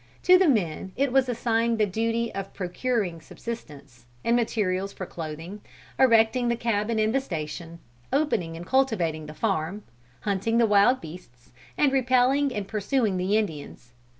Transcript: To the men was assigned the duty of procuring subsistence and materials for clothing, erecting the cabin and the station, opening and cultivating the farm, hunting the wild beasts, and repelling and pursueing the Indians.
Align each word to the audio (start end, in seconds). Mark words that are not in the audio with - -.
To 0.23 0.35
the 0.35 0.47
men 0.49 0.93
was 1.11 1.29
assigned 1.29 1.77
the 1.77 1.85
duty 1.85 2.33
of 2.33 2.55
procuring 2.55 3.21
subsistence 3.21 4.07
and 4.23 4.35
materials 4.35 4.91
for 4.91 5.05
clothing, 5.05 5.61
erecting 5.99 6.47
the 6.47 6.55
cabin 6.55 6.97
and 6.97 7.13
the 7.13 7.21
station, 7.21 7.77
opening 8.11 8.57
and 8.57 8.65
cultivating 8.65 9.27
the 9.27 9.35
farm, 9.35 9.83
hunting 10.21 10.57
the 10.57 10.65
wild 10.65 11.01
beasts, 11.01 11.51
and 11.77 11.91
repelling 11.91 12.51
and 12.51 12.67
pursueing 12.67 13.17
the 13.17 13.37
Indians. 13.37 13.91